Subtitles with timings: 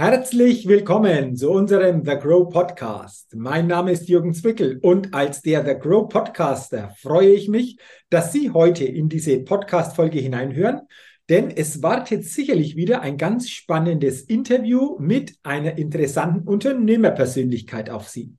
[0.00, 3.36] Herzlich willkommen zu unserem The Grow Podcast.
[3.36, 7.76] Mein Name ist Jürgen Zwickel und als der The Grow Podcaster freue ich mich,
[8.08, 10.80] dass Sie heute in diese Podcast-Folge hineinhören,
[11.28, 18.32] denn es wartet sicherlich wieder ein ganz spannendes Interview mit einer interessanten Unternehmerpersönlichkeit auf Sie.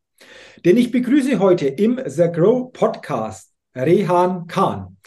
[0.65, 4.97] Denn ich begrüße heute im The Grow Podcast Rehan Khan.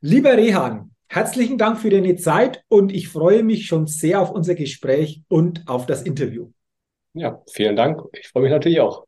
[0.00, 4.54] Lieber Rehan, Herzlichen Dank für deine Zeit und ich freue mich schon sehr auf unser
[4.54, 6.50] Gespräch und auf das Interview.
[7.12, 8.02] Ja, vielen Dank.
[8.12, 9.06] Ich freue mich natürlich auch.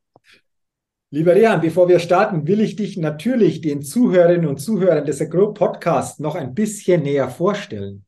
[1.11, 5.53] Lieber Rehan, bevor wir starten, will ich dich natürlich den Zuhörerinnen und Zuhörern des Agro
[5.53, 8.05] Podcast noch ein bisschen näher vorstellen.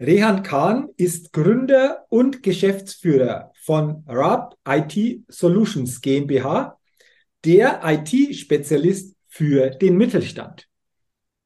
[0.00, 6.78] Rehan Khan ist Gründer und Geschäftsführer von RAB IT Solutions GmbH,
[7.44, 10.68] der IT-Spezialist für den Mittelstand.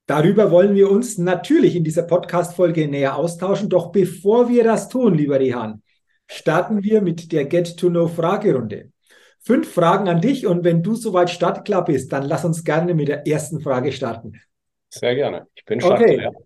[0.09, 3.69] Darüber wollen wir uns natürlich in dieser Podcast-Folge näher austauschen.
[3.69, 5.83] Doch bevor wir das tun, lieber Rehan,
[6.27, 8.91] starten wir mit der Get-to-Know-Fragerunde.
[9.39, 13.09] Fünf Fragen an dich und wenn du soweit startklar bist, dann lass uns gerne mit
[13.09, 14.41] der ersten Frage starten.
[14.89, 15.47] Sehr gerne.
[15.55, 16.31] Ich bin startklar.
[16.31, 16.39] Okay.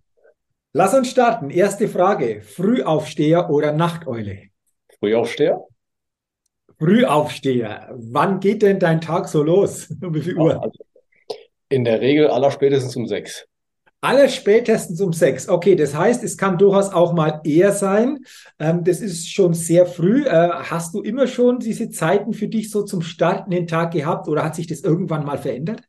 [0.73, 1.51] Lass uns starten.
[1.51, 2.43] Erste Frage.
[2.43, 4.49] Frühaufsteher oder Nachteule?
[4.99, 5.65] Frühaufsteher.
[6.81, 7.91] Frühaufsteher.
[7.95, 9.89] Wann geht denn dein Tag so los?
[10.03, 10.61] Um wie viel Uhr?
[10.61, 10.85] Also
[11.69, 13.47] in der Regel aller spätestens um sechs.
[14.05, 15.49] Alle spätestens um sechs.
[15.49, 18.25] Okay, das heißt, es kann durchaus auch mal eher sein.
[18.59, 20.27] Ähm, das ist schon sehr früh.
[20.27, 24.27] Äh, hast du immer schon diese Zeiten für dich so zum Starten den Tag gehabt
[24.27, 25.83] oder hat sich das irgendwann mal verändert?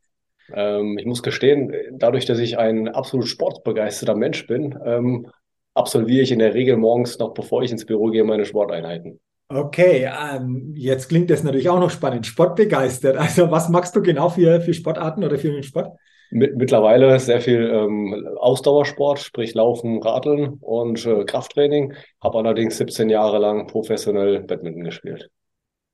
[0.53, 5.27] Ähm, ich muss gestehen, dadurch, dass ich ein absolut sportbegeisterter Mensch bin, ähm,
[5.73, 9.19] absolviere ich in der Regel morgens noch, bevor ich ins Büro gehe, meine Sporteinheiten.
[9.49, 12.27] Okay, ähm, jetzt klingt das natürlich auch noch spannend.
[12.27, 13.17] Sportbegeistert.
[13.17, 15.97] Also was machst du genau für, für Sportarten oder für den Sport?
[16.31, 21.93] Mittlerweile sehr viel ähm, Ausdauersport, sprich Laufen, Radeln und äh, Krafttraining.
[22.21, 25.29] Habe allerdings 17 Jahre lang professionell Badminton gespielt.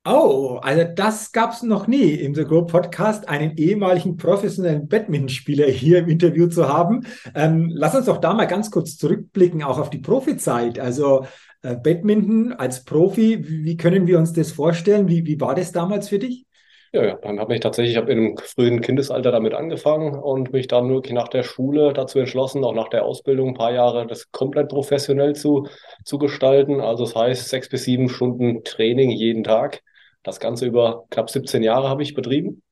[0.05, 5.67] Oh, also das gab es noch nie im The Grow Podcast, einen ehemaligen professionellen Badmintonspieler
[5.67, 7.05] hier im Interview zu haben.
[7.35, 10.79] Ähm, lass uns doch da mal ganz kurz zurückblicken, auch auf die Profizeit.
[10.79, 11.25] Also
[11.61, 15.09] äh, Badminton als Profi, wie, wie, können wir uns das vorstellen?
[15.09, 16.45] Wie, wie war das damals für dich?
[16.91, 20.89] Ja, ja, dann habe ich tatsächlich, in einem frühen Kindesalter damit angefangen und mich dann
[20.89, 24.69] wirklich nach der Schule dazu entschlossen, auch nach der Ausbildung ein paar Jahre das komplett
[24.69, 25.67] professionell zu,
[26.03, 26.81] zu gestalten.
[26.81, 29.83] Also das heißt, sechs bis sieben Stunden Training jeden Tag.
[30.23, 32.63] Das Ganze über knapp 17 Jahre habe ich betrieben.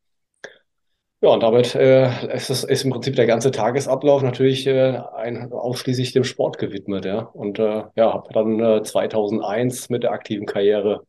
[1.22, 5.52] Ja, und damit äh, ist, es, ist im Prinzip der ganze Tagesablauf natürlich äh, ein,
[5.52, 7.06] ausschließlich dem Sport gewidmet.
[7.06, 7.20] Ja.
[7.22, 11.04] Und äh, ja, habe dann äh, 2001 mit der aktiven Karriere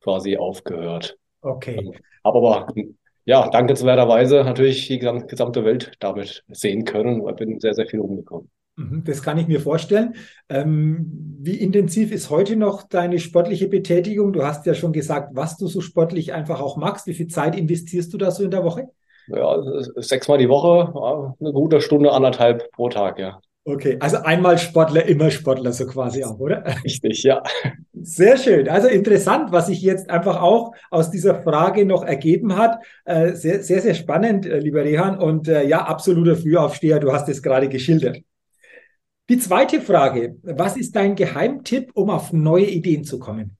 [0.00, 1.18] quasi aufgehört.
[1.42, 1.92] Okay.
[2.22, 2.68] Aber,
[3.24, 8.50] ja, dankenswerterweise natürlich die gesamte Welt damit sehen können und bin sehr, sehr viel rumgekommen.
[8.76, 10.14] Mhm, das kann ich mir vorstellen.
[10.48, 14.32] Ähm, wie intensiv ist heute noch deine sportliche Betätigung?
[14.32, 17.06] Du hast ja schon gesagt, was du so sportlich einfach auch magst.
[17.06, 18.88] Wie viel Zeit investierst du da so in der Woche?
[19.28, 19.62] Ja,
[19.96, 23.40] sechsmal die Woche, eine gute Stunde, anderthalb pro Tag, ja.
[23.64, 26.64] Okay, also einmal Sportler, immer Sportler, so quasi auch, oder?
[26.84, 27.42] Richtig, ja.
[27.92, 28.68] Sehr schön.
[28.68, 32.82] Also interessant, was sich jetzt einfach auch aus dieser Frage noch ergeben hat.
[33.04, 35.16] Äh, sehr, sehr, sehr spannend, äh, lieber Rehan.
[35.16, 38.18] Und äh, ja, absoluter Frühaufsteher, du hast es gerade geschildert.
[39.28, 43.56] Die zweite Frage, was ist dein Geheimtipp, um auf neue Ideen zu kommen?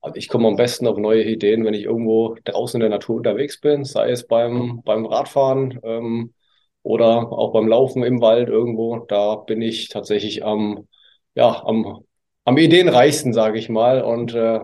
[0.00, 3.16] Also ich komme am besten auf neue Ideen, wenn ich irgendwo draußen in der Natur
[3.16, 6.32] unterwegs bin, sei es beim, beim Radfahren, ähm,
[6.82, 8.98] oder auch beim Laufen im Wald irgendwo.
[9.08, 10.88] Da bin ich tatsächlich am,
[11.34, 12.04] ja, am,
[12.44, 14.02] am ideenreichsten, sage ich mal.
[14.02, 14.60] Und äh,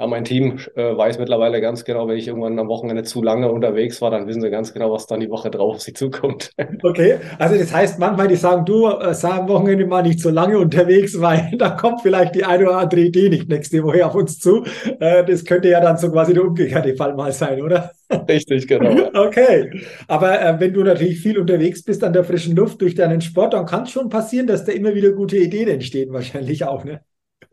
[0.00, 3.52] ja, mein Team äh, weiß mittlerweile ganz genau, wenn ich irgendwann am Wochenende zu lange
[3.52, 6.52] unterwegs war, dann wissen sie ganz genau, was dann die Woche drauf auf sie zukommt.
[6.82, 10.30] Okay, also das heißt manchmal, die sagen, du, äh, sei am Wochenende mal nicht so
[10.30, 14.14] lange unterwegs, weil da kommt vielleicht die eine oder andere Idee nicht nächste Woche auf
[14.14, 14.64] uns zu.
[15.00, 17.92] Äh, das könnte ja dann so quasi der umgekehrte Fall mal sein, oder?
[18.28, 19.08] Richtig, genau.
[19.14, 19.70] Okay,
[20.08, 23.54] aber äh, wenn du natürlich viel unterwegs bist an der frischen Luft durch deinen Sport,
[23.54, 27.02] dann kann es schon passieren, dass da immer wieder gute Ideen entstehen, wahrscheinlich auch, ne?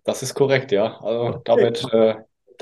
[0.03, 0.97] Das ist korrekt, ja.
[1.01, 1.41] Also okay.
[1.45, 2.15] damit äh,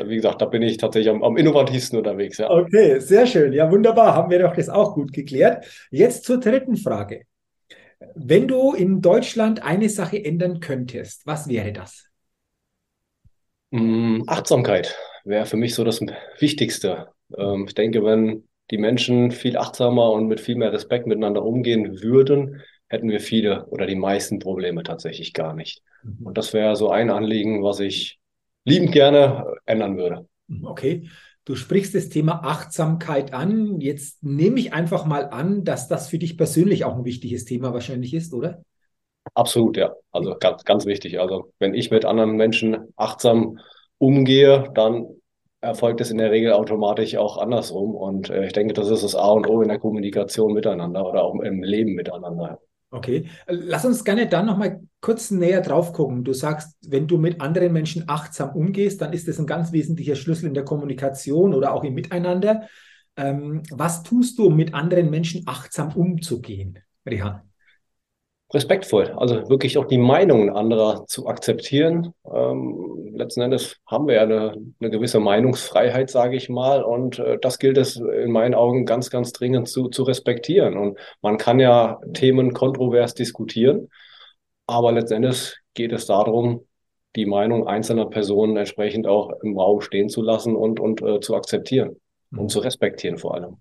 [0.04, 2.38] wie gesagt, da bin ich tatsächlich am, am, innovativsten unterwegs.
[2.38, 2.50] Ja.
[2.50, 3.54] Okay, sehr schön.
[3.54, 4.14] Ja, wunderbar.
[4.14, 5.66] Haben wir doch das auch gut geklärt.
[5.90, 7.24] Jetzt zur dritten Frage.
[8.14, 12.06] Wenn du in Deutschland eine Sache ändern könntest, was wäre das?
[13.72, 16.02] Mm, Achtsamkeit wäre für mich so das
[16.40, 17.08] Wichtigste.
[17.38, 22.02] Ähm, ich denke, wenn die Menschen viel achtsamer und mit viel mehr Respekt miteinander umgehen
[22.02, 25.82] würden, hätten wir viele oder die meisten Probleme tatsächlich gar nicht.
[26.04, 26.28] Mhm.
[26.28, 28.20] Und das wäre so ein Anliegen, was ich
[28.64, 30.28] liebend gerne ändern würde.
[30.64, 31.10] Okay.
[31.46, 33.80] Du sprichst das Thema Achtsamkeit an.
[33.80, 37.72] Jetzt nehme ich einfach mal an, dass das für dich persönlich auch ein wichtiges Thema
[37.72, 38.64] wahrscheinlich ist, oder?
[39.36, 39.94] Absolut, ja.
[40.12, 41.20] Also ganz, ganz wichtig.
[41.20, 43.60] Also wenn ich mit anderen Menschen achtsam
[44.00, 45.08] umgehe, dann
[45.66, 47.96] erfolgt es in der Regel automatisch auch andersrum.
[47.96, 51.24] Und äh, ich denke, das ist das A und O in der Kommunikation miteinander oder
[51.24, 52.60] auch im Leben miteinander.
[52.92, 56.24] Okay, lass uns gerne dann nochmal kurz näher drauf gucken.
[56.24, 60.16] Du sagst, wenn du mit anderen Menschen achtsam umgehst, dann ist das ein ganz wesentlicher
[60.16, 62.68] Schlüssel in der Kommunikation oder auch im Miteinander.
[63.18, 67.42] Ähm, was tust du, um mit anderen Menschen achtsam umzugehen, Rehan?
[68.54, 72.14] Respektvoll, also wirklich auch die Meinungen anderer zu akzeptieren.
[72.32, 77.38] Ähm, letzten Endes haben wir ja eine, eine gewisse Meinungsfreiheit, sage ich mal, und äh,
[77.42, 80.78] das gilt es in meinen Augen ganz, ganz dringend zu, zu respektieren.
[80.78, 83.90] Und man kann ja Themen kontrovers diskutieren,
[84.68, 86.66] aber letzten Endes geht es darum,
[87.16, 91.36] die Meinung einzelner Personen entsprechend auch im Raum stehen zu lassen und, und äh, zu
[91.36, 92.00] akzeptieren
[92.32, 92.50] und mhm.
[92.50, 93.58] zu respektieren vor allem.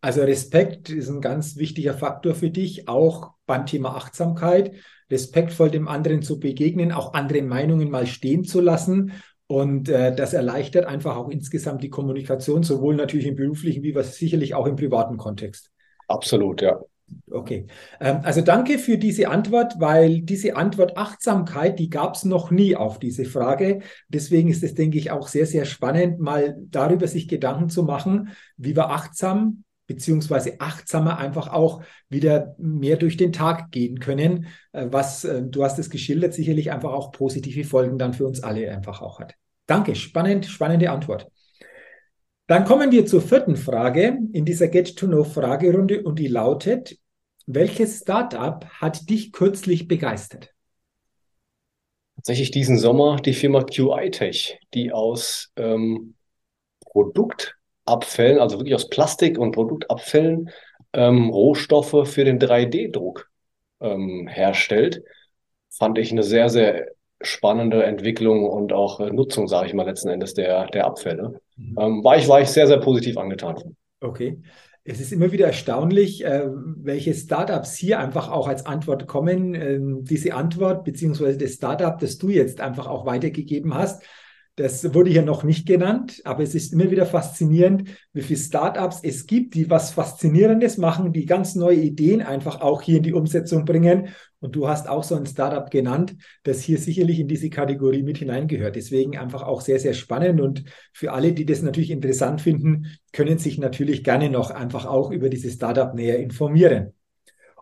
[0.00, 4.72] Also Respekt ist ein ganz wichtiger Faktor für dich, auch beim Thema Achtsamkeit,
[5.10, 9.12] respektvoll dem anderen zu begegnen, auch andere Meinungen mal stehen zu lassen.
[9.46, 14.16] Und äh, das erleichtert einfach auch insgesamt die Kommunikation, sowohl natürlich im beruflichen wie was
[14.16, 15.70] sicherlich auch im privaten Kontext.
[16.06, 16.80] Absolut, ja.
[17.28, 17.66] Okay,
[18.00, 22.76] ähm, also danke für diese Antwort, weil diese Antwort Achtsamkeit, die gab es noch nie
[22.76, 23.80] auf diese Frage.
[24.08, 28.30] Deswegen ist es, denke ich, auch sehr, sehr spannend, mal darüber sich Gedanken zu machen,
[28.56, 34.86] wie wir achtsam beziehungsweise achtsamer einfach auch wieder mehr durch den Tag gehen können, äh,
[34.88, 38.70] was, äh, du hast es geschildert, sicherlich einfach auch positive Folgen dann für uns alle
[38.70, 39.34] einfach auch hat.
[39.66, 41.26] Danke, spannend, spannende Antwort.
[42.46, 46.96] Dann kommen wir zur vierten Frage in dieser Get-to-Know-Fragerunde und die lautet,
[47.46, 50.54] welches Startup hat dich kürzlich begeistert?
[52.14, 56.14] Tatsächlich diesen Sommer die Firma QI Tech, die aus ähm,
[56.80, 57.56] Produkt
[57.90, 60.50] Abfällen, also wirklich aus Plastik und Produktabfällen,
[60.92, 63.28] ähm, Rohstoffe für den 3D-Druck
[63.80, 65.02] ähm, herstellt.
[65.68, 66.88] Fand ich eine sehr, sehr
[67.20, 71.40] spannende Entwicklung und auch äh, Nutzung, sage ich mal, letzten Endes der, der Abfälle.
[71.56, 71.76] Mhm.
[71.78, 73.76] Ähm, war, ich, war ich sehr, sehr positiv angetan.
[74.00, 74.38] Okay.
[74.82, 79.54] Es ist immer wieder erstaunlich, äh, welche Startups hier einfach auch als Antwort kommen.
[79.54, 84.02] Ähm, diese Antwort beziehungsweise das Startup, das du jetzt einfach auch weitergegeben hast,
[84.56, 89.00] das wurde hier noch nicht genannt, aber es ist immer wieder faszinierend, wie viele Startups
[89.02, 93.14] es gibt, die was Faszinierendes machen, die ganz neue Ideen einfach auch hier in die
[93.14, 94.08] Umsetzung bringen.
[94.40, 98.18] Und du hast auch so ein Startup genannt, das hier sicherlich in diese Kategorie mit
[98.18, 98.76] hineingehört.
[98.76, 100.40] Deswegen einfach auch sehr, sehr spannend.
[100.40, 105.10] Und für alle, die das natürlich interessant finden, können sich natürlich gerne noch einfach auch
[105.10, 106.92] über dieses Startup näher informieren.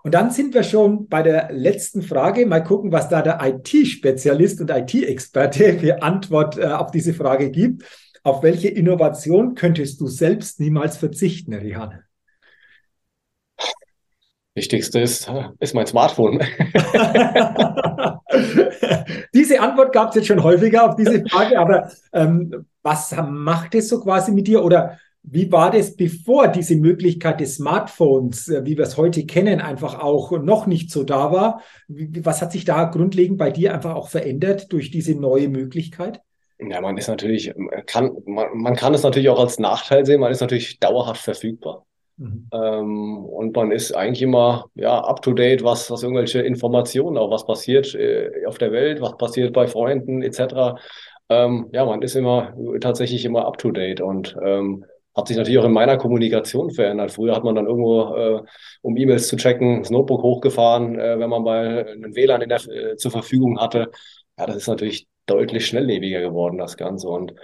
[0.03, 2.47] Und dann sind wir schon bei der letzten Frage.
[2.47, 7.85] Mal gucken, was da der IT-Spezialist und IT-Experte für Antwort äh, auf diese Frage gibt.
[8.23, 12.03] Auf welche Innovation könntest du selbst niemals verzichten, Rihan?
[14.55, 15.31] Wichtigste ist,
[15.61, 16.41] ist mein Smartphone.
[19.35, 23.89] diese Antwort gab es jetzt schon häufiger auf diese Frage, aber ähm, was macht es
[23.89, 24.65] so quasi mit dir?
[24.65, 24.99] Oder
[25.31, 30.01] wie war das, bevor diese Möglichkeit des Smartphones, äh, wie wir es heute kennen, einfach
[30.01, 31.63] auch noch nicht so da war?
[31.89, 36.21] Was hat sich da grundlegend bei dir einfach auch verändert durch diese neue Möglichkeit?
[36.61, 37.55] Ja, man ist natürlich,
[37.87, 41.85] kann, man, man kann es natürlich auch als Nachteil sehen, man ist natürlich dauerhaft verfügbar.
[42.17, 42.49] Mhm.
[42.53, 47.31] Ähm, und man ist eigentlich immer ja, up to date, was, was irgendwelche Informationen, auch
[47.31, 50.81] was passiert äh, auf der Welt, was passiert bei Freunden etc.
[51.29, 54.85] Ähm, ja, man ist immer tatsächlich immer up to date und ähm,
[55.17, 57.13] hat sich natürlich auch in meiner Kommunikation verändert.
[57.13, 58.43] Früher hat man dann irgendwo, äh,
[58.83, 62.61] um E-Mails zu checken, das Notebook hochgefahren, äh, wenn man mal einen WLAN in der,
[62.69, 63.91] äh, zur Verfügung hatte.
[64.39, 67.09] Ja, das ist natürlich deutlich schnelllebiger geworden, das Ganze.
[67.09, 67.35] Und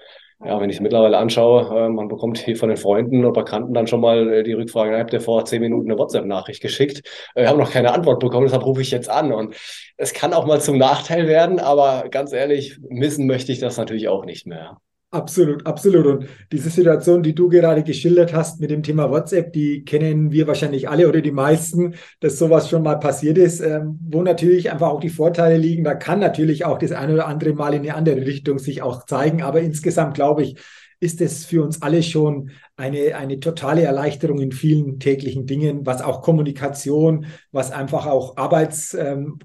[0.44, 3.72] ja, wenn ich es mittlerweile anschaue, äh, man bekommt hier von den Freunden und Bekannten
[3.72, 7.02] dann schon mal äh, die Rückfrage, habt ihr vor zehn Minuten eine WhatsApp-Nachricht geschickt?
[7.34, 9.32] Äh, wir haben noch keine Antwort bekommen, deshalb rufe ich jetzt an.
[9.32, 9.54] Und
[9.96, 14.08] es kann auch mal zum Nachteil werden, aber ganz ehrlich, missen möchte ich das natürlich
[14.08, 14.78] auch nicht mehr.
[15.14, 16.06] Absolut, absolut.
[16.06, 20.48] Und diese Situation, die du gerade geschildert hast mit dem Thema WhatsApp, die kennen wir
[20.48, 24.88] wahrscheinlich alle oder die meisten, dass sowas schon mal passiert ist, ähm, wo natürlich einfach
[24.88, 25.84] auch die Vorteile liegen.
[25.84, 29.06] Da kann natürlich auch das eine oder andere Mal in eine andere Richtung sich auch
[29.06, 29.40] zeigen.
[29.42, 30.56] Aber insgesamt glaube ich,
[30.98, 36.02] ist es für uns alle schon eine, eine totale Erleichterung in vielen täglichen Dingen, was
[36.02, 39.36] auch Kommunikation, was einfach auch Arbeitsumfeld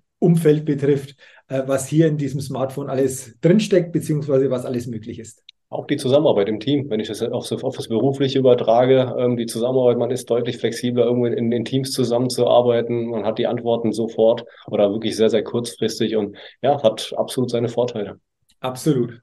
[0.59, 1.15] ähm, betrifft,
[1.47, 5.43] äh, was hier in diesem Smartphone alles drinsteckt, beziehungsweise was alles möglich ist.
[5.71, 9.45] Auch die Zusammenarbeit im Team, wenn ich das auf, auf das Berufliche übertrage, ähm, die
[9.45, 14.45] Zusammenarbeit, man ist deutlich flexibler, irgendwo in, den Teams zusammenzuarbeiten, man hat die Antworten sofort
[14.65, 18.19] oder wirklich sehr, sehr kurzfristig und ja, hat absolut seine Vorteile.
[18.59, 19.21] Absolut.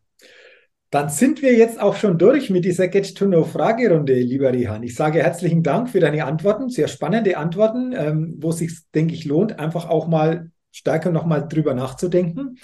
[0.91, 4.85] Dann sind wir jetzt auch schon durch mit dieser Get-to-Know-Fragerunde, lieber Rihan.
[4.85, 9.15] Ich sage herzlichen Dank für deine Antworten, sehr spannende Antworten, ähm, wo es sich, denke
[9.15, 12.59] ich, lohnt, einfach auch mal stärker nochmal drüber nachzudenken.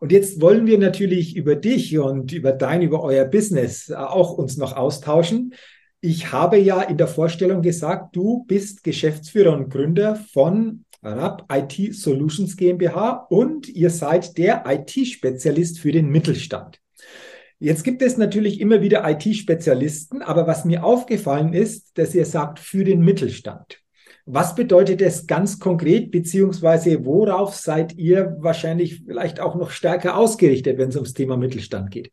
[0.00, 4.56] Und jetzt wollen wir natürlich über dich und über dein, über euer Business auch uns
[4.56, 5.54] noch austauschen.
[6.00, 11.94] Ich habe ja in der Vorstellung gesagt, du bist Geschäftsführer und Gründer von RAP IT
[11.94, 16.80] Solutions GmbH und ihr seid der IT-Spezialist für den Mittelstand.
[17.60, 22.60] Jetzt gibt es natürlich immer wieder IT-Spezialisten, aber was mir aufgefallen ist, dass ihr sagt
[22.60, 23.80] für den Mittelstand.
[24.30, 30.76] Was bedeutet das ganz konkret, beziehungsweise worauf seid ihr wahrscheinlich vielleicht auch noch stärker ausgerichtet,
[30.76, 32.12] wenn es ums Thema Mittelstand geht?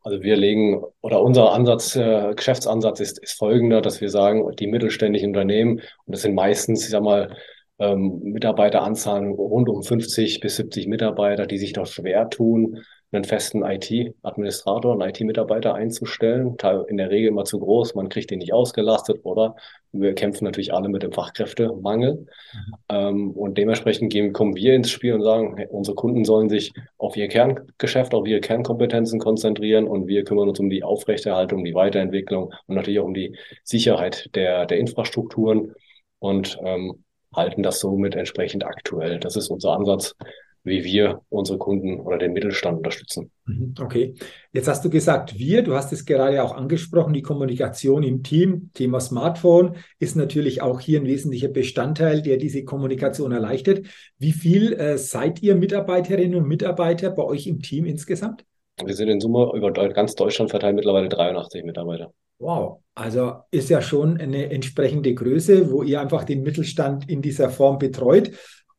[0.00, 4.68] Also wir legen oder unser Ansatz, äh, Geschäftsansatz ist, ist folgender, dass wir sagen, die
[4.68, 7.36] mittelständischen Unternehmen, und das sind meistens, ich sag mal,
[7.78, 12.82] ähm, Mitarbeiteranzahlen rund um 50 bis 70 Mitarbeiter, die sich doch schwer tun,
[13.12, 16.56] einen festen IT-Administrator, einen IT-Mitarbeiter einzustellen.
[16.88, 19.56] In der Regel immer zu groß, man kriegt den nicht ausgelastet oder
[19.92, 22.26] wir kämpfen natürlich alle mit dem Fachkräftemangel.
[22.26, 22.74] Mhm.
[22.88, 26.72] Ähm, und dementsprechend gehen, kommen wir ins Spiel und sagen, hey, unsere Kunden sollen sich
[26.98, 31.74] auf ihr Kerngeschäft, auf ihre Kernkompetenzen konzentrieren und wir kümmern uns um die Aufrechterhaltung, die
[31.74, 35.74] Weiterentwicklung und natürlich auch um die Sicherheit der, der Infrastrukturen
[36.18, 39.20] und ähm, halten das somit entsprechend aktuell.
[39.20, 40.14] Das ist unser Ansatz,
[40.66, 43.30] wie wir unsere Kunden oder den Mittelstand unterstützen.
[43.44, 44.14] Mhm, okay,
[44.52, 48.70] jetzt hast du gesagt, wir, du hast es gerade auch angesprochen, die Kommunikation im Team,
[48.74, 53.86] Thema Smartphone ist natürlich auch hier ein wesentlicher Bestandteil, der diese Kommunikation erleichtert.
[54.18, 58.44] Wie viel äh, seid ihr Mitarbeiterinnen und Mitarbeiter bei euch im Team insgesamt?
[58.84, 62.12] Wir sind in Summe über ganz Deutschland verteilt mittlerweile 83 Mitarbeiter.
[62.38, 67.50] Wow, also ist ja schon eine entsprechende Größe, wo ihr einfach den Mittelstand in dieser
[67.50, 68.32] Form betreut.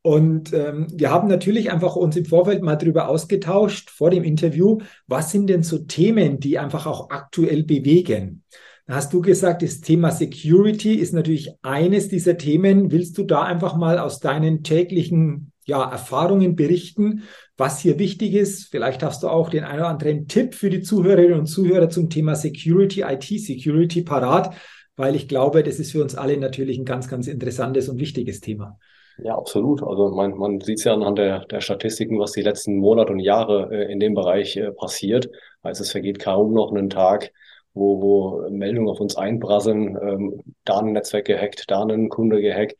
[0.07, 4.77] Und ähm, wir haben natürlich einfach uns im Vorfeld mal darüber ausgetauscht, vor dem Interview,
[5.05, 8.45] was sind denn so Themen, die einfach auch aktuell bewegen?
[8.85, 12.89] Da hast du gesagt, das Thema Security ist natürlich eines dieser Themen.
[12.89, 17.23] Willst du da einfach mal aus deinen täglichen ja, Erfahrungen berichten,
[17.57, 18.69] was hier wichtig ist?
[18.71, 22.09] Vielleicht hast du auch den einen oder anderen Tipp für die Zuhörerinnen und Zuhörer zum
[22.09, 24.55] Thema Security, IT-Security parat,
[24.95, 28.39] weil ich glaube, das ist für uns alle natürlich ein ganz, ganz interessantes und wichtiges
[28.39, 28.79] Thema.
[29.23, 29.81] Ja, absolut.
[29.81, 33.19] Also man, man sieht es ja anhand der, der Statistiken, was die letzten Monate und
[33.19, 35.29] Jahre äh, in dem Bereich äh, passiert.
[35.63, 37.31] Also es vergeht kaum noch einen Tag,
[37.73, 42.75] wo, wo Meldungen auf uns einprasseln, ähm, da ein Netzwerk gehackt, da ein Kunde gehackt.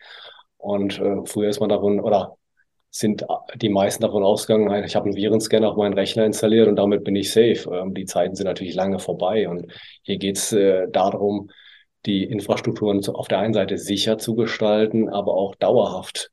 [0.57, 2.37] Und äh, früher ist man davon, oder
[2.91, 3.25] sind
[3.55, 7.15] die meisten davon ausgegangen, ich habe einen Virenscanner auf meinen Rechner installiert und damit bin
[7.15, 7.69] ich safe.
[7.71, 9.49] Ähm, die Zeiten sind natürlich lange vorbei.
[9.49, 9.71] Und
[10.03, 11.49] hier geht es äh, darum,
[12.07, 16.31] die Infrastrukturen auf der einen Seite sicher zu gestalten, aber auch dauerhaft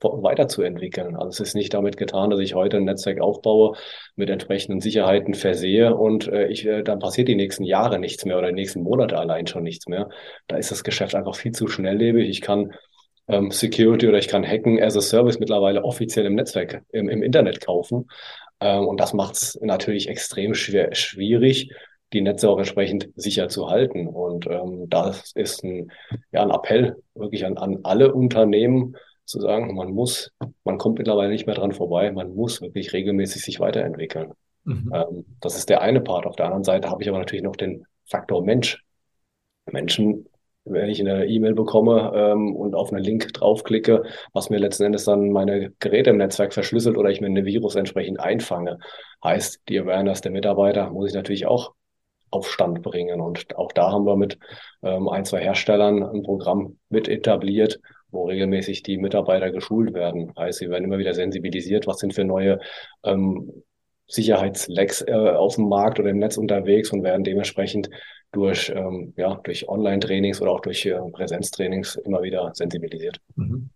[0.00, 1.16] weiterzuentwickeln.
[1.16, 3.76] Also es ist nicht damit getan, dass ich heute ein Netzwerk aufbaue,
[4.14, 8.38] mit entsprechenden Sicherheiten versehe und äh, ich, äh, dann passiert die nächsten Jahre nichts mehr
[8.38, 10.08] oder die nächsten Monate allein schon nichts mehr.
[10.48, 12.28] Da ist das Geschäft einfach viel zu schnelllebig.
[12.28, 12.72] Ich kann
[13.28, 17.22] ähm, Security oder ich kann Hacken as a Service mittlerweile offiziell im Netzwerk, im, im
[17.22, 18.08] Internet kaufen.
[18.60, 21.70] Ähm, und das macht es natürlich extrem schwer, schwierig,
[22.12, 24.06] die Netze auch entsprechend sicher zu halten.
[24.06, 25.90] Und ähm, das ist ein,
[26.32, 30.32] ja, ein Appell wirklich an, an alle Unternehmen zu sagen, man muss,
[30.64, 34.32] man kommt mittlerweile nicht mehr dran vorbei, man muss wirklich regelmäßig sich weiterentwickeln.
[34.64, 34.92] Mhm.
[34.94, 36.26] Ähm, das ist der eine Part.
[36.26, 38.82] Auf der anderen Seite habe ich aber natürlich noch den Faktor Mensch.
[39.70, 40.28] Menschen,
[40.64, 45.04] wenn ich eine E-Mail bekomme ähm, und auf einen Link draufklicke, was mir letzten Endes
[45.04, 48.78] dann meine Geräte im Netzwerk verschlüsselt oder ich mir eine Virus entsprechend einfange,
[49.24, 51.74] heißt, die Awareness der Mitarbeiter muss ich natürlich auch
[52.36, 53.20] auf Stand bringen.
[53.20, 54.38] Und auch da haben wir mit
[54.82, 60.32] ähm, ein, zwei Herstellern ein Programm mit etabliert, wo regelmäßig die Mitarbeiter geschult werden.
[60.38, 62.60] Heißt, sie werden immer wieder sensibilisiert, was sind für neue
[63.04, 63.50] ähm,
[64.08, 67.90] Sicherheitslecks äh, auf dem Markt oder im Netz unterwegs und werden dementsprechend
[68.32, 73.18] durch, ähm, ja, durch Online-Trainings oder auch durch äh, Präsenztrainings immer wieder sensibilisiert.
[73.34, 73.70] Mhm.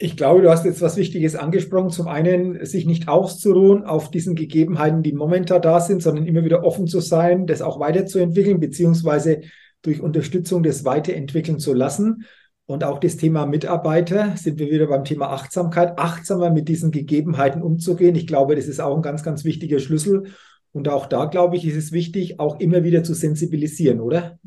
[0.00, 1.90] Ich glaube, du hast jetzt was Wichtiges angesprochen.
[1.90, 6.62] Zum einen, sich nicht auszuruhen auf diesen Gegebenheiten, die momentan da sind, sondern immer wieder
[6.62, 9.40] offen zu sein, das auch weiterzuentwickeln, beziehungsweise
[9.82, 12.24] durch Unterstützung das weiterentwickeln zu lassen.
[12.66, 17.62] Und auch das Thema Mitarbeiter sind wir wieder beim Thema Achtsamkeit, achtsamer mit diesen Gegebenheiten
[17.62, 18.14] umzugehen.
[18.14, 20.26] Ich glaube, das ist auch ein ganz, ganz wichtiger Schlüssel.
[20.70, 24.38] Und auch da, glaube ich, ist es wichtig, auch immer wieder zu sensibilisieren, oder?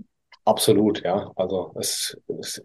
[0.46, 1.32] Absolut, ja.
[1.36, 2.62] Also es, es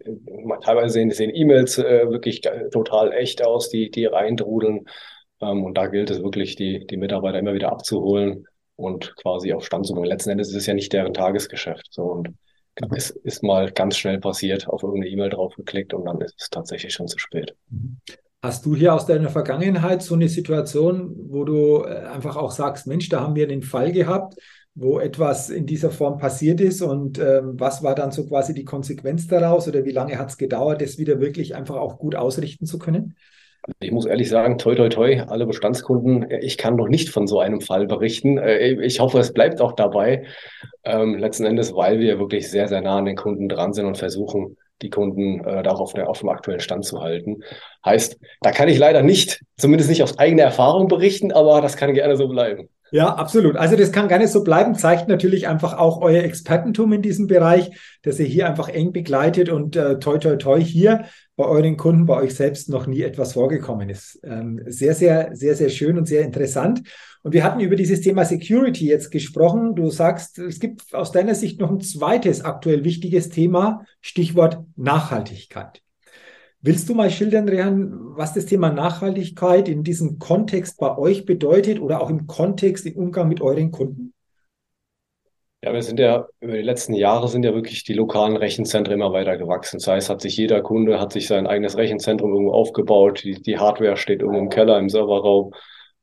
[0.61, 2.41] teilweise sehen, sehen E-Mails äh, wirklich
[2.71, 4.85] total echt aus, die, die reindrudeln.
[5.41, 9.65] Ähm, und da gilt es wirklich, die, die Mitarbeiter immer wieder abzuholen und quasi auf
[9.65, 10.07] Stand zu bringen.
[10.07, 11.87] Letzten Endes ist es ja nicht deren Tagesgeschäft.
[11.91, 12.95] So und mhm.
[12.95, 16.93] es ist mal ganz schnell passiert, auf irgendeine E-Mail draufgeklickt und dann ist es tatsächlich
[16.93, 17.55] schon zu spät.
[17.69, 17.97] Mhm.
[18.41, 22.87] Hast du hier aus deiner Vergangenheit so eine Situation, wo du äh, einfach auch sagst,
[22.87, 24.35] Mensch, da haben wir den Fall gehabt,
[24.79, 28.63] wo etwas in dieser Form passiert ist und ähm, was war dann so quasi die
[28.63, 32.67] Konsequenz daraus oder wie lange hat es gedauert, das wieder wirklich einfach auch gut ausrichten
[32.67, 33.15] zu können?
[33.79, 37.39] Ich muss ehrlich sagen, toi, toi, toi, alle Bestandskunden, ich kann noch nicht von so
[37.39, 38.37] einem Fall berichten.
[38.37, 40.25] Äh, ich hoffe, es bleibt auch dabei.
[40.83, 43.97] Ähm, letzten Endes, weil wir wirklich sehr, sehr nah an den Kunden dran sind und
[43.97, 47.41] versuchen, die Kunden äh, da auf, der, auf dem aktuellen Stand zu halten.
[47.83, 51.95] Heißt, da kann ich leider nicht, zumindest nicht aus eigener Erfahrung berichten, aber das kann
[51.95, 52.69] gerne so bleiben.
[52.91, 53.57] Ja, absolut.
[53.57, 57.27] Also das kann gar nicht so bleiben, zeigt natürlich einfach auch euer Expertentum in diesem
[57.27, 57.71] Bereich,
[58.03, 62.05] dass ihr hier einfach eng begleitet und äh, toi toi toi hier bei euren Kunden,
[62.05, 64.19] bei euch selbst noch nie etwas vorgekommen ist.
[64.23, 66.81] Ähm, sehr, sehr, sehr, sehr schön und sehr interessant.
[67.23, 69.75] Und wir hatten über dieses Thema Security jetzt gesprochen.
[69.75, 75.81] Du sagst, es gibt aus deiner Sicht noch ein zweites aktuell wichtiges Thema, Stichwort Nachhaltigkeit.
[76.61, 81.79] Willst du mal schildern, Rehan, was das Thema Nachhaltigkeit in diesem Kontext bei euch bedeutet
[81.79, 84.13] oder auch im Kontext im Umgang mit euren Kunden?
[85.63, 89.11] Ja, wir sind ja über die letzten Jahre sind ja wirklich die lokalen Rechenzentren immer
[89.11, 89.79] weiter gewachsen.
[89.79, 93.23] Das heißt, hat sich jeder Kunde hat sich sein eigenes Rechenzentrum irgendwo aufgebaut.
[93.23, 95.53] Die, die Hardware steht irgendwo im Keller, im Serverraum.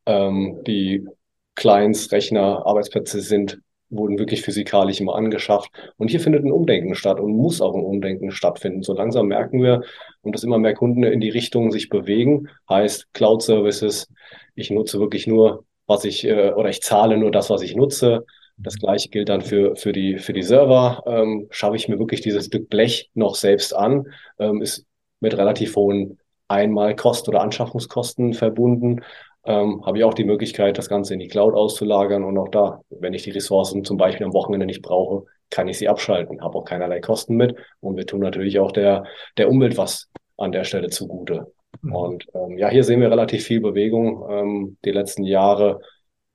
[0.07, 1.07] Ähm, die
[1.55, 5.71] Clients, Rechner, Arbeitsplätze sind wurden wirklich physikalisch immer angeschafft.
[5.97, 8.83] Und hier findet ein Umdenken statt und muss auch ein Umdenken stattfinden.
[8.83, 9.83] So langsam merken wir,
[10.23, 14.09] und dass immer mehr Kunden in die Richtung sich bewegen, heißt Cloud Services.
[14.55, 18.25] Ich nutze wirklich nur, was ich, äh, oder ich zahle nur das, was ich nutze.
[18.57, 21.03] Das gleiche gilt dann für, für, die, für die Server.
[21.07, 24.07] Ähm, schaffe ich mir wirklich dieses Stück Blech noch selbst an,
[24.39, 24.87] ähm, ist
[25.21, 29.01] mit relativ hohen Einmalkosten oder Anschaffungskosten verbunden
[29.45, 32.25] ähm, habe ich auch die Möglichkeit, das Ganze in die Cloud auszulagern.
[32.25, 35.79] Und auch da, wenn ich die Ressourcen zum Beispiel am Wochenende nicht brauche, kann ich
[35.79, 37.57] sie abschalten, habe auch keinerlei Kosten mit.
[37.81, 39.05] Und wir tun natürlich auch der,
[39.37, 41.53] der Umwelt was an der Stelle zugute.
[41.83, 41.95] Mhm.
[41.95, 44.27] Und ähm, ja, hier sehen wir relativ viel Bewegung.
[44.31, 45.81] Ähm, die letzten Jahre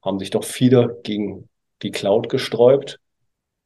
[0.01, 1.49] haben sich doch viele gegen
[1.81, 2.99] die Cloud gesträubt.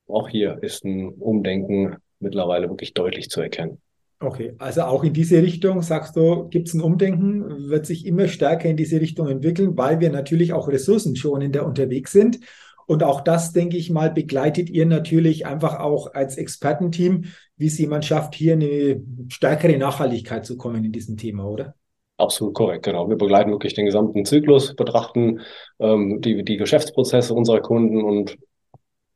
[0.08, 3.82] Auch hier ist ein Umdenken mittlerweile wirklich deutlich zu erkennen.
[4.20, 8.28] Okay, also auch in diese Richtung, sagst du, gibt es ein Umdenken, wird sich immer
[8.28, 12.40] stärker in diese Richtung entwickeln, weil wir natürlich auch ressourcenschonender unterwegs sind.
[12.86, 17.26] Und auch das, denke ich mal, begleitet ihr natürlich einfach auch als Expertenteam,
[17.58, 21.76] wie es jemand schafft, hier eine stärkere Nachhaltigkeit zu kommen in diesem Thema, oder?
[22.18, 23.10] Absolut korrekt, genau.
[23.10, 25.42] Wir begleiten wirklich den gesamten Zyklus, betrachten
[25.80, 28.38] ähm, die, die Geschäftsprozesse unserer Kunden und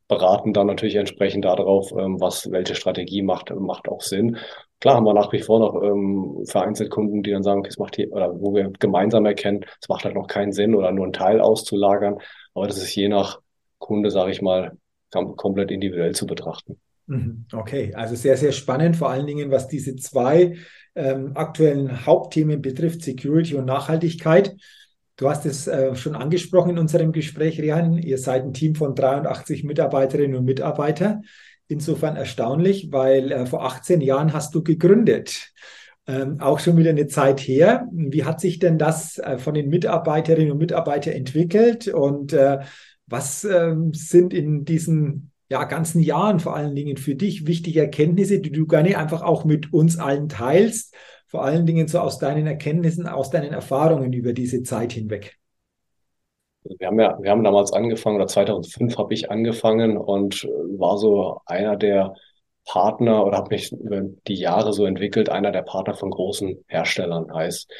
[0.08, 4.38] beraten dann natürlich entsprechend darauf, ähm, was welche Strategie macht, macht auch Sinn.
[4.80, 7.78] Klar haben wir nach wie vor noch ähm, vereinzelt Kunden, die dann sagen, okay, es
[7.78, 11.04] macht hier, oder wo wir gemeinsam erkennen, es macht halt noch keinen Sinn oder nur
[11.04, 12.16] einen Teil auszulagern.
[12.54, 13.40] Aber das ist je nach
[13.78, 14.72] Kunde, sage ich mal,
[15.10, 16.78] komplett individuell zu betrachten.
[17.06, 17.46] Mhm.
[17.52, 20.56] Okay, also sehr, sehr spannend, vor allen Dingen, was diese zwei
[20.94, 24.56] ähm, aktuellen Hauptthemen betrifft, Security und Nachhaltigkeit.
[25.18, 27.98] Du hast es äh, schon angesprochen in unserem Gespräch, Rian.
[27.98, 31.24] Ihr seid ein Team von 83 Mitarbeiterinnen und Mitarbeitern
[31.66, 35.52] insofern erstaunlich, weil äh, vor 18 Jahren hast du gegründet.
[36.06, 37.88] Ähm, auch schon wieder eine Zeit her.
[37.92, 42.60] Wie hat sich denn das äh, von den Mitarbeiterinnen und Mitarbeitern entwickelt und äh,
[43.08, 48.38] was ähm, sind in diesen ja, ganzen Jahren vor allen Dingen für dich wichtige Erkenntnisse,
[48.38, 50.94] die du gerne einfach auch mit uns allen teilst,
[51.28, 55.38] vor allen Dingen so aus deinen Erkenntnissen, aus deinen Erfahrungen über diese Zeit hinweg?
[56.78, 60.98] wir haben ja, wir haben damals angefangen, oder 2005 habe ich angefangen und äh, war
[60.98, 62.14] so einer der
[62.64, 67.32] Partner oder habe mich über die Jahre so entwickelt, einer der Partner von großen Herstellern
[67.32, 67.70] heißt.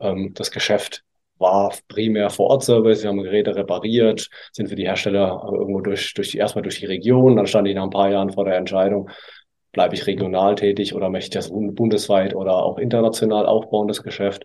[0.00, 1.04] Ähm, das Geschäft
[1.38, 6.14] war primär vor Ort Service, wir haben Geräte repariert, sind für die Hersteller irgendwo durch,
[6.14, 9.10] durch erstmal durch die Region, dann stand ich nach ein paar Jahren vor der Entscheidung,
[9.72, 14.44] bleibe ich regional tätig oder möchte ich das bundesweit oder auch international aufbauen, das Geschäft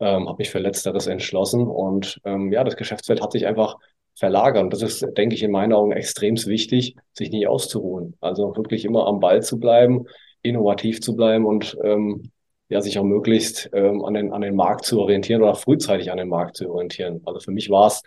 [0.00, 1.66] ähm, habe mich für Letzteres entschlossen.
[1.66, 3.76] Und ähm, ja, das Geschäftsfeld hat sich einfach
[4.16, 4.64] verlagert.
[4.64, 8.16] Und das ist, denke ich, in meinen Augen extrem wichtig, sich nie auszuruhen.
[8.20, 10.06] Also wirklich immer am Ball zu bleiben,
[10.42, 12.30] innovativ zu bleiben und ähm,
[12.68, 16.16] ja, sich auch möglichst ähm, an, den, an den Markt zu orientieren oder frühzeitig an
[16.16, 17.20] den Markt zu orientieren.
[17.26, 18.02] Also für mich war es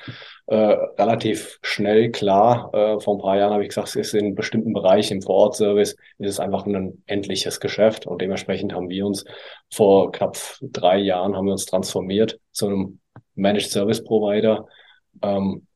[0.48, 2.72] äh, relativ schnell klar.
[2.74, 5.96] Äh, vor ein paar Jahren habe ich gesagt, es ist in bestimmten Bereichen im Vorortservice
[6.18, 9.26] ist es einfach ein endliches Geschäft und dementsprechend haben wir uns
[9.72, 13.00] vor knapp drei Jahren haben wir uns transformiert zu einem
[13.36, 14.68] Managed Service Provider.
[15.22, 15.68] Ähm,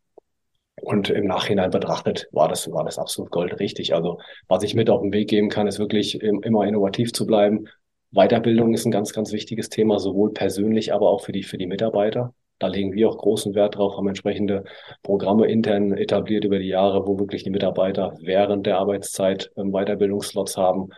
[0.81, 3.93] und im Nachhinein betrachtet war das, war das absolut goldrichtig.
[3.93, 7.67] Also was ich mit auf den Weg geben kann, ist wirklich immer innovativ zu bleiben,
[8.11, 11.67] Weiterbildung ist ein ganz, ganz wichtiges Thema, sowohl persönlich, aber auch für die, für die
[11.67, 12.33] Mitarbeiter.
[12.59, 14.65] Da legen wir auch großen Wert drauf, haben entsprechende
[15.01, 20.57] Programme intern etabliert über die Jahre, wo wirklich die Mitarbeiter während der Arbeitszeit ähm, Weiterbildungsslots
[20.57, 20.89] haben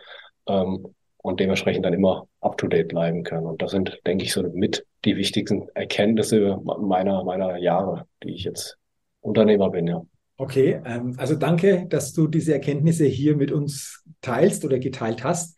[0.46, 0.88] ähm,
[1.22, 3.46] und dementsprechend dann immer up-to-date bleiben können.
[3.46, 8.44] Und das sind, denke ich, so mit die wichtigsten Erkenntnisse meiner, meiner Jahre, die ich
[8.44, 8.76] jetzt
[9.22, 10.02] Unternehmer bin, ja.
[10.36, 15.56] Okay, ähm, also danke, dass du diese Erkenntnisse hier mit uns teilst oder geteilt hast.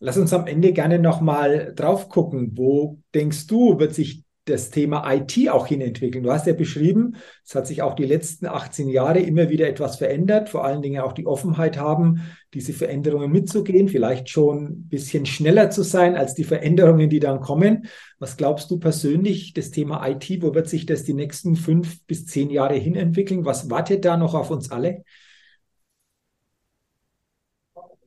[0.00, 2.52] Lass uns am Ende gerne nochmal drauf gucken.
[2.54, 6.22] Wo denkst du, wird sich das Thema IT auch hin entwickeln.
[6.22, 9.96] Du hast ja beschrieben, es hat sich auch die letzten 18 Jahre immer wieder etwas
[9.96, 12.20] verändert, vor allen Dingen auch die Offenheit haben,
[12.52, 17.40] diese Veränderungen mitzugehen, vielleicht schon ein bisschen schneller zu sein als die Veränderungen, die dann
[17.40, 17.86] kommen.
[18.18, 22.26] Was glaubst du persönlich, das Thema IT, wo wird sich das die nächsten fünf bis
[22.26, 23.46] zehn Jahre hin entwickeln?
[23.46, 25.04] Was wartet da noch auf uns alle?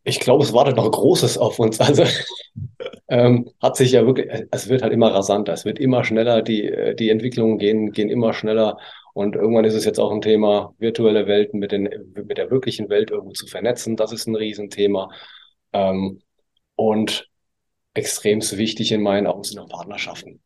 [0.07, 1.79] Ich glaube, es wartet noch Großes auf uns.
[1.87, 2.03] Also
[3.09, 6.93] ähm, hat sich ja wirklich, es wird halt immer rasanter, es wird immer schneller, die,
[6.97, 8.77] die Entwicklungen gehen, gehen immer schneller.
[9.13, 11.89] Und irgendwann ist es jetzt auch ein Thema, virtuelle Welten mit, den,
[12.25, 13.97] mit der wirklichen Welt irgendwo zu vernetzen.
[13.97, 15.09] Das ist ein Riesenthema.
[15.73, 16.21] Ähm,
[16.75, 17.29] und
[17.93, 20.39] extremst wichtig in meinen Augen sind auch Partnerschaften.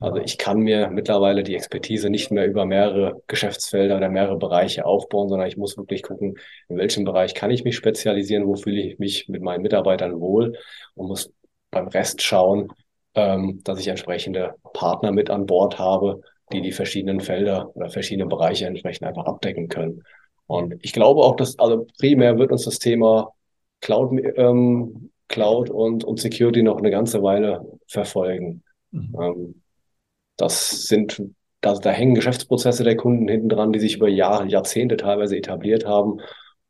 [0.00, 4.86] Also ich kann mir mittlerweile die Expertise nicht mehr über mehrere Geschäftsfelder oder mehrere Bereiche
[4.86, 8.80] aufbauen, sondern ich muss wirklich gucken, in welchem Bereich kann ich mich spezialisieren, wo fühle
[8.80, 10.56] ich mich mit meinen Mitarbeitern wohl
[10.94, 11.32] und muss
[11.72, 12.68] beim Rest schauen,
[13.14, 16.20] ähm, dass ich entsprechende Partner mit an Bord habe,
[16.52, 20.04] die die verschiedenen Felder oder verschiedene Bereiche entsprechend einfach abdecken können.
[20.46, 23.32] Und ich glaube auch, dass also primär wird uns das Thema
[23.80, 28.62] Cloud, ähm, Cloud und, und Security noch eine ganze Weile verfolgen.
[28.92, 29.16] Mhm.
[29.20, 29.62] Ähm,
[30.38, 31.22] das sind,
[31.60, 35.84] da, da hängen Geschäftsprozesse der Kunden hinten dran, die sich über Jahre, Jahrzehnte teilweise etabliert
[35.84, 36.20] haben.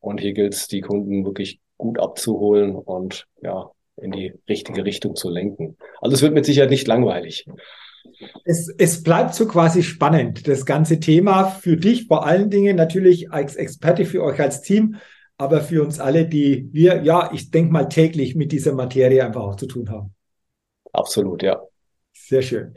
[0.00, 5.14] Und hier gilt es, die Kunden wirklich gut abzuholen und ja, in die richtige Richtung
[5.14, 5.76] zu lenken.
[6.00, 7.46] Also es wird mit Sicherheit nicht langweilig.
[8.44, 13.30] Es, es bleibt so quasi spannend, das ganze Thema für dich vor allen Dingen natürlich
[13.30, 14.96] als Experte für euch als Team,
[15.36, 19.42] aber für uns alle, die wir, ja, ich denke mal täglich mit dieser Materie einfach
[19.42, 20.14] auch zu tun haben.
[20.92, 21.60] Absolut, ja.
[22.12, 22.74] Sehr schön.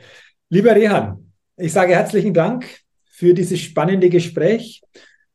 [0.54, 2.66] Lieber Rehan, ich sage herzlichen Dank
[3.06, 4.82] für dieses spannende Gespräch,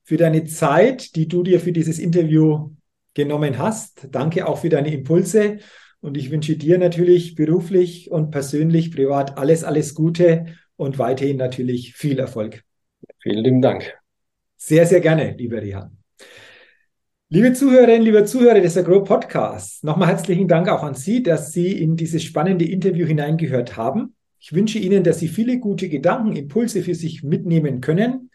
[0.05, 2.73] für deine Zeit, die du dir für dieses Interview
[3.15, 4.09] genommen hast.
[4.11, 5.61] Danke auch für deine Impulse
[6.01, 11.95] und ich wünsche dir natürlich beruflich und persönlich, privat alles, alles Gute und weiterhin natürlich
[11.95, 12.63] viel Erfolg.
[13.23, 13.95] Vielen lieben Dank.
[14.59, 15.97] Sehr, sehr gerne, lieber Rehan.
[17.31, 21.73] Liebe Zuhörerinnen, liebe Zuhörer des Agro Podcasts, nochmal herzlichen Dank auch an Sie, dass Sie
[21.73, 24.16] in dieses spannende Interview hineingehört haben.
[24.47, 28.31] Ich wünsche Ihnen, dass Sie viele gute Gedanken, Impulse für sich mitnehmen können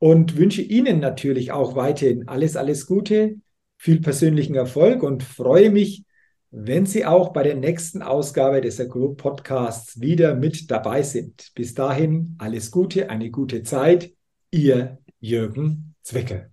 [0.00, 3.36] und wünsche Ihnen natürlich auch weiterhin alles, alles Gute,
[3.78, 6.02] viel persönlichen Erfolg und freue mich,
[6.50, 11.52] wenn Sie auch bei der nächsten Ausgabe des Agro Podcasts wieder mit dabei sind.
[11.54, 14.12] Bis dahin alles Gute, eine gute Zeit.
[14.50, 16.51] Ihr Jürgen Zwickel.